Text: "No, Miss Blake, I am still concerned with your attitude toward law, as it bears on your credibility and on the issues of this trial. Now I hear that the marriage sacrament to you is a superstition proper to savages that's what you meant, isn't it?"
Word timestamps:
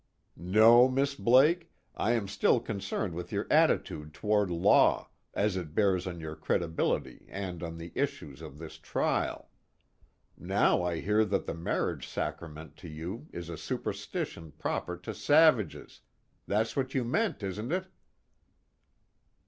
"No, 0.35 0.89
Miss 0.89 1.13
Blake, 1.13 1.71
I 1.95 2.13
am 2.13 2.27
still 2.27 2.59
concerned 2.59 3.13
with 3.13 3.31
your 3.31 3.45
attitude 3.51 4.15
toward 4.15 4.49
law, 4.49 5.11
as 5.35 5.55
it 5.55 5.75
bears 5.75 6.07
on 6.07 6.19
your 6.19 6.35
credibility 6.35 7.27
and 7.29 7.61
on 7.61 7.77
the 7.77 7.91
issues 7.93 8.41
of 8.41 8.57
this 8.57 8.79
trial. 8.79 9.51
Now 10.35 10.81
I 10.81 11.01
hear 11.01 11.23
that 11.25 11.45
the 11.45 11.53
marriage 11.53 12.07
sacrament 12.07 12.75
to 12.77 12.87
you 12.89 13.27
is 13.31 13.47
a 13.47 13.57
superstition 13.57 14.53
proper 14.53 14.97
to 14.97 15.13
savages 15.13 16.01
that's 16.47 16.75
what 16.75 16.95
you 16.95 17.03
meant, 17.03 17.43
isn't 17.43 17.71
it?" 17.71 17.85